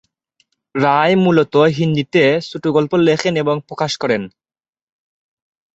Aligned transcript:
রায় 0.75 1.15
মূলত 1.15 1.55
হিন্দিতে 1.77 2.23
ছোট 2.49 2.63
গল্প 2.67 2.91
লেখেন 3.07 3.33
এবং 3.35 3.55
প্রকাশ 3.67 3.91
করেন। 3.97 4.21